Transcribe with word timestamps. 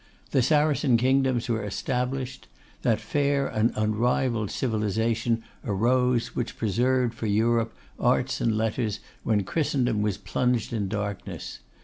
The 0.31 0.41
Saracen 0.41 0.97
kingdoms 0.97 1.47
were 1.47 1.63
established. 1.63 2.47
That 2.81 2.99
fair 2.99 3.45
and 3.45 3.71
unrivalled 3.75 4.49
civilisation 4.49 5.43
arose 5.63 6.35
which 6.35 6.57
preserved 6.57 7.13
for 7.13 7.27
Europe 7.27 7.75
arts 7.99 8.41
and 8.41 8.57
letters 8.57 8.99
when 9.21 9.43
Christendom 9.43 10.01
was 10.01 10.17
plunged 10.17 10.73
in 10.73 10.87
darkness. 10.87 11.59